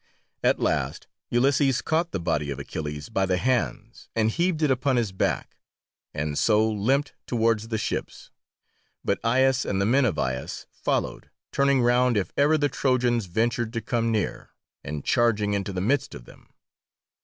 At 0.43 0.59
last 0.59 1.05
Ulysses 1.29 1.79
caught 1.83 2.09
the 2.11 2.19
body 2.19 2.49
of 2.49 2.57
Achilles 2.57 3.07
by 3.09 3.27
the 3.27 3.37
hands, 3.37 4.09
and 4.15 4.31
heaved 4.31 4.63
it 4.63 4.71
upon 4.71 4.95
his 4.95 5.11
back, 5.11 5.59
and 6.11 6.39
so 6.39 6.67
limped 6.67 7.13
towards 7.27 7.67
the 7.67 7.77
ships, 7.77 8.31
but 9.05 9.19
Aias 9.23 9.63
and 9.63 9.79
the 9.79 9.85
men 9.85 10.05
of 10.05 10.17
Aias 10.17 10.65
followed, 10.71 11.29
turning 11.51 11.83
round 11.83 12.17
if 12.17 12.33
ever 12.35 12.57
the 12.57 12.67
Trojans 12.67 13.27
ventured 13.27 13.73
to 13.73 13.79
come 13.81 14.11
near, 14.11 14.49
and 14.83 15.05
charging 15.05 15.53
into 15.53 15.71
the 15.71 15.81
midst 15.81 16.15
of 16.15 16.25
them. 16.25 16.51